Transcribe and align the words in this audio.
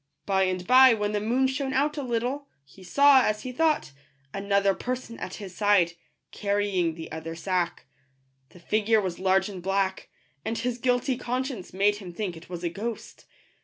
By 0.25 0.45
and 0.45 0.65
by, 0.65 0.95
when 0.95 1.11
the 1.11 1.19
moon 1.21 1.45
shone 1.45 1.73
out 1.73 1.95
a 1.95 2.01
little, 2.01 2.47
he 2.65 2.83
saw, 2.83 3.21
as 3.23 3.43
he 3.43 3.51
thought, 3.51 3.91
another 4.33 4.73
person 4.73 5.19
at 5.19 5.35
his 5.35 5.53
side, 5.55 5.93
carrying 6.31 6.95
the 6.95 7.11
other 7.11 7.35
sack. 7.35 7.85
The 8.49 8.59
figure 8.59 8.99
was 8.99 9.19
large 9.19 9.47
and 9.47 9.61
black; 9.61 10.09
and 10.43 10.57
his 10.57 10.79
guilty 10.79 11.17
conscience 11.17 11.71
made 11.71 11.97
him 11.97 12.11
think 12.13 12.35
it 12.35 12.49
was 12.49 12.63
a 12.63 12.69
ghost. 12.69 13.25